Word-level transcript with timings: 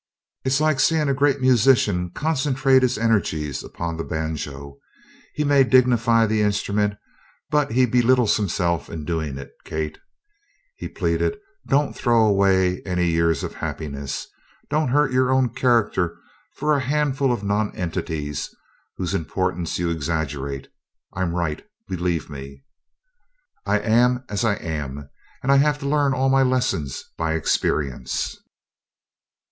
"It's 0.43 0.59
like 0.59 0.79
seeing 0.79 1.07
a 1.09 1.13
great 1.13 1.41
musician 1.41 2.09
concentrate 2.09 2.81
his 2.81 2.97
energies 2.97 3.63
upon 3.63 3.97
the 3.97 4.03
banjo 4.03 4.79
he 5.35 5.43
may 5.43 5.63
dignify 5.63 6.25
the 6.25 6.41
instrument, 6.41 6.95
but 7.51 7.73
he 7.73 7.85
belittles 7.85 8.35
himself 8.35 8.89
in 8.89 9.05
doing 9.05 9.37
it. 9.37 9.51
Kate," 9.63 9.99
he 10.75 10.87
pleaded, 10.87 11.37
"don't 11.67 11.95
throw 11.95 12.25
away 12.25 12.81
any 12.83 13.11
years 13.11 13.43
of 13.43 13.53
happiness! 13.53 14.25
Don't 14.71 14.87
hurt 14.89 15.11
your 15.11 15.29
own 15.29 15.53
character 15.53 16.17
for 16.55 16.73
a 16.75 16.79
handful 16.79 17.31
of 17.31 17.43
nonentities 17.43 18.49
whose 18.97 19.13
importance 19.13 19.77
you 19.77 19.91
exaggerate! 19.91 20.67
I'm 21.13 21.35
right, 21.35 21.63
believe 21.87 22.27
me." 22.27 22.63
"I 23.67 23.77
am 23.77 24.23
as 24.29 24.43
I 24.43 24.55
am, 24.55 25.09
and 25.43 25.51
I 25.51 25.57
have 25.57 25.77
to 25.77 25.87
learn 25.87 26.15
all 26.15 26.29
my 26.29 26.41
lessons 26.41 27.03
by 27.19 27.33
experience." 27.35 28.35